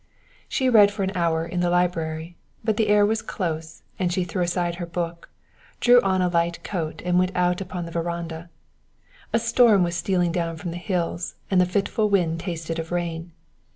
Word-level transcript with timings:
She 0.49 0.67
read 0.67 0.89
for 0.89 1.03
an 1.03 1.11
hour 1.15 1.45
in 1.45 1.59
the 1.59 1.69
library, 1.69 2.35
but 2.63 2.75
the 2.75 2.87
air 2.87 3.05
was 3.05 3.21
close, 3.21 3.83
and 3.99 4.11
she 4.11 4.23
threw 4.23 4.41
aside 4.41 4.77
her 4.77 4.87
book, 4.87 5.29
drew 5.79 6.01
on 6.01 6.23
a 6.23 6.27
light 6.27 6.63
coat 6.63 7.03
and 7.05 7.19
went 7.19 7.33
out 7.35 7.61
upon 7.61 7.85
the 7.85 7.91
veranda. 7.91 8.49
A 9.31 9.37
storm 9.37 9.83
was 9.83 9.95
stealing 9.95 10.31
down 10.31 10.57
from 10.57 10.71
the 10.71 10.77
hills, 10.77 11.35
and 11.51 11.61
the 11.61 11.67
fitful 11.67 12.09
wind 12.09 12.39
tasted 12.39 12.79
of 12.79 12.91
rain. 12.91 13.31